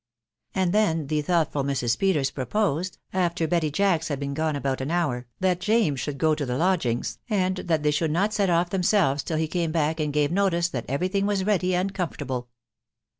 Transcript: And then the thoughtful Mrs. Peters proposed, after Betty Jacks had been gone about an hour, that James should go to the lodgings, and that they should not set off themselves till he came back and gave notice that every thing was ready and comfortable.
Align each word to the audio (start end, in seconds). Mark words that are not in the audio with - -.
And 0.55 0.73
then 0.73 1.05
the 1.05 1.21
thoughtful 1.21 1.63
Mrs. 1.63 1.99
Peters 1.99 2.31
proposed, 2.31 2.97
after 3.13 3.47
Betty 3.47 3.69
Jacks 3.69 4.07
had 4.07 4.19
been 4.19 4.33
gone 4.33 4.55
about 4.55 4.81
an 4.81 4.89
hour, 4.89 5.27
that 5.39 5.59
James 5.61 5.99
should 5.99 6.17
go 6.17 6.33
to 6.33 6.43
the 6.43 6.57
lodgings, 6.57 7.19
and 7.29 7.57
that 7.57 7.83
they 7.83 7.91
should 7.91 8.09
not 8.09 8.33
set 8.33 8.49
off 8.49 8.71
themselves 8.71 9.21
till 9.21 9.37
he 9.37 9.47
came 9.47 9.71
back 9.71 9.99
and 9.99 10.11
gave 10.11 10.31
notice 10.31 10.69
that 10.69 10.85
every 10.89 11.07
thing 11.07 11.27
was 11.27 11.45
ready 11.45 11.75
and 11.75 11.93
comfortable. 11.93 12.49